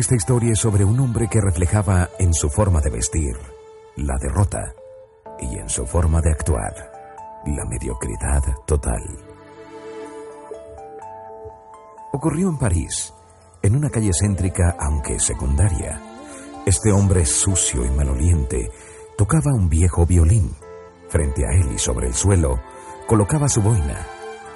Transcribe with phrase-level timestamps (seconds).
[0.00, 3.36] Esta historia es sobre un hombre que reflejaba en su forma de vestir
[3.96, 4.72] la derrota
[5.38, 6.72] y en su forma de actuar
[7.44, 9.02] la mediocridad total.
[12.14, 13.12] Ocurrió en París,
[13.60, 16.00] en una calle céntrica aunque secundaria.
[16.64, 18.70] Este hombre sucio y maloliente
[19.18, 20.50] tocaba un viejo violín.
[21.10, 22.58] Frente a él y sobre el suelo
[23.06, 23.98] colocaba su boina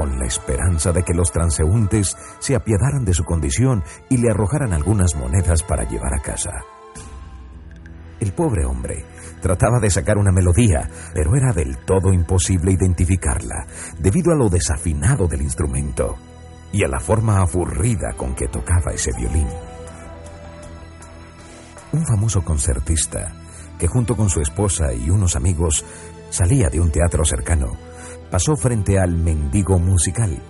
[0.00, 4.72] con la esperanza de que los transeúntes se apiadaran de su condición y le arrojaran
[4.72, 6.64] algunas monedas para llevar a casa.
[8.18, 9.04] El pobre hombre
[9.42, 13.66] trataba de sacar una melodía, pero era del todo imposible identificarla,
[13.98, 16.16] debido a lo desafinado del instrumento
[16.72, 19.48] y a la forma aburrida con que tocaba ese violín.
[21.92, 23.34] Un famoso concertista,
[23.78, 25.84] que junto con su esposa y unos amigos
[26.30, 27.89] salía de un teatro cercano,
[28.30, 30.40] pasó frente al mendigo musical.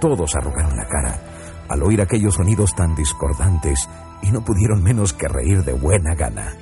[0.00, 1.18] Todos arrugaron la cara
[1.68, 3.88] al oír aquellos sonidos tan discordantes
[4.22, 6.54] y no pudieron menos que reír de buena gana.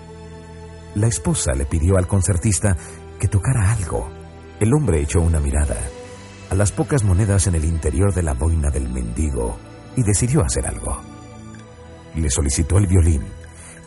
[0.94, 2.76] La esposa le pidió al concertista
[3.18, 4.08] que tocara algo.
[4.60, 5.76] El hombre echó una mirada
[6.50, 9.56] a las pocas monedas en el interior de la boina del mendigo
[9.96, 11.00] y decidió hacer algo.
[12.14, 13.22] Le solicitó el violín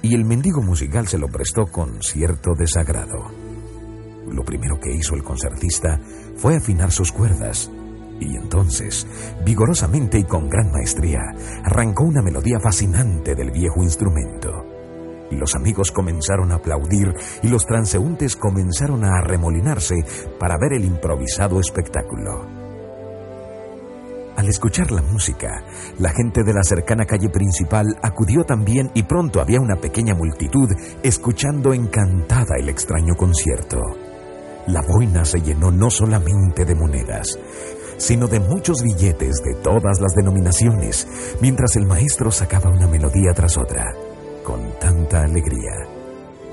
[0.02, 3.49] y el mendigo musical se lo prestó con cierto desagrado.
[4.32, 6.00] Lo primero que hizo el concertista
[6.36, 7.72] fue afinar sus cuerdas.
[8.20, 9.08] Y entonces,
[9.46, 11.20] vigorosamente y con gran maestría,
[11.64, 14.66] arrancó una melodía fascinante del viejo instrumento.
[15.32, 19.96] Los amigos comenzaron a aplaudir y los transeúntes comenzaron a arremolinarse
[20.40, 22.60] para ver el improvisado espectáculo.
[24.36, 25.64] Al escuchar la música,
[26.00, 30.70] la gente de la cercana calle principal acudió también y pronto había una pequeña multitud
[31.04, 33.82] escuchando encantada el extraño concierto.
[34.70, 37.40] La boina se llenó no solamente de monedas,
[37.98, 41.08] sino de muchos billetes de todas las denominaciones,
[41.42, 43.96] mientras el maestro sacaba una melodía tras otra,
[44.44, 45.88] con tanta alegría.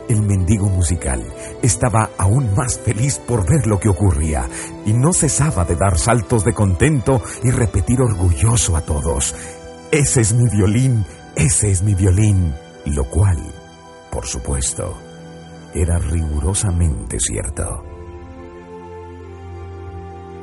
[0.09, 1.23] El mendigo musical
[1.61, 4.49] estaba aún más feliz por ver lo que ocurría
[4.87, 9.35] y no cesaba de dar saltos de contento y repetir orgulloso a todos,
[9.93, 11.05] ese es mi violín,
[11.35, 12.55] ese es mi violín,
[12.87, 13.37] lo cual,
[14.11, 14.97] por supuesto,
[15.75, 17.96] era rigurosamente cierto.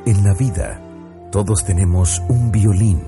[0.06, 0.82] En la vida,
[1.32, 3.00] todos tenemos un violín.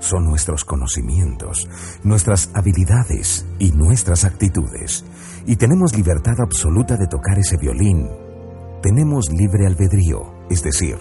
[0.00, 1.68] Son nuestros conocimientos,
[2.02, 5.04] nuestras habilidades y nuestras actitudes.
[5.46, 8.08] Y tenemos libertad absoluta de tocar ese violín.
[8.82, 10.98] Tenemos libre albedrío, es decir,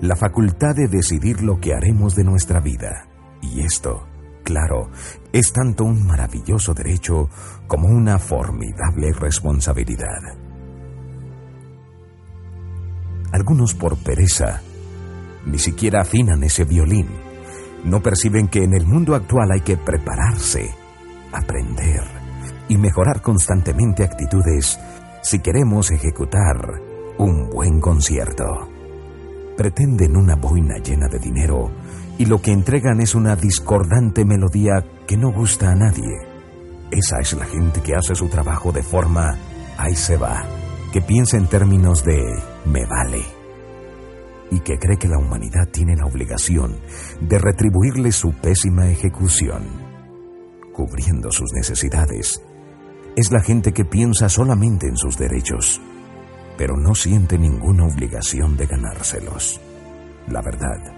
[0.00, 3.08] la facultad de decidir lo que haremos de nuestra vida.
[3.42, 4.06] Y esto,
[4.44, 4.90] claro,
[5.32, 7.28] es tanto un maravilloso derecho
[7.66, 10.45] como una formidable responsabilidad.
[13.32, 14.62] Algunos por pereza
[15.46, 17.08] ni siquiera afinan ese violín.
[17.84, 20.74] No perciben que en el mundo actual hay que prepararse,
[21.32, 22.02] aprender
[22.68, 24.78] y mejorar constantemente actitudes
[25.22, 26.56] si queremos ejecutar
[27.18, 28.44] un buen concierto.
[29.56, 31.70] Pretenden una boina llena de dinero
[32.18, 36.26] y lo que entregan es una discordante melodía que no gusta a nadie.
[36.90, 39.36] Esa es la gente que hace su trabajo de forma
[39.78, 40.44] ahí se va,
[40.92, 42.20] que piensa en términos de
[42.66, 43.22] me vale
[44.50, 46.78] y que cree que la humanidad tiene la obligación
[47.20, 49.62] de retribuirle su pésima ejecución,
[50.72, 52.42] cubriendo sus necesidades.
[53.16, 55.80] Es la gente que piensa solamente en sus derechos,
[56.56, 59.60] pero no siente ninguna obligación de ganárselos.
[60.28, 60.94] La verdad,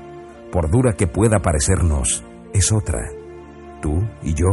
[0.53, 3.00] por dura que pueda parecernos, es otra.
[3.81, 4.49] Tú y yo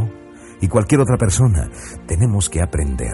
[0.62, 1.70] y cualquier otra persona
[2.08, 3.14] tenemos que aprender,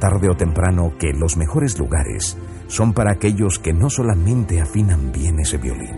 [0.00, 2.36] tarde o temprano, que los mejores lugares
[2.66, 5.94] son para aquellos que no solamente afinan bien ese violín,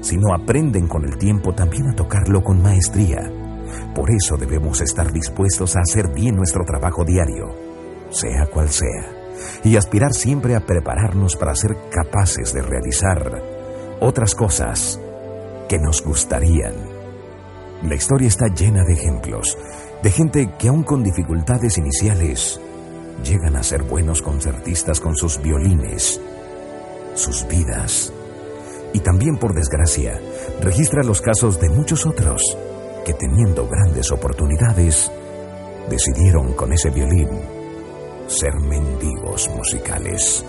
[0.00, 3.28] sino aprenden con el tiempo también a tocarlo con maestría.
[3.94, 7.46] Por eso debemos estar dispuestos a hacer bien nuestro trabajo diario,
[8.10, 9.10] sea cual sea,
[9.64, 13.42] y aspirar siempre a prepararnos para ser capaces de realizar
[14.00, 15.00] otras cosas
[15.68, 16.74] que nos gustarían.
[17.82, 19.58] La historia está llena de ejemplos,
[20.02, 22.60] de gente que aún con dificultades iniciales
[23.24, 26.20] llegan a ser buenos concertistas con sus violines,
[27.14, 28.12] sus vidas.
[28.92, 30.20] Y también, por desgracia,
[30.60, 32.42] registra los casos de muchos otros
[33.04, 35.10] que teniendo grandes oportunidades,
[35.88, 37.28] decidieron con ese violín
[38.28, 40.44] ser mendigos musicales.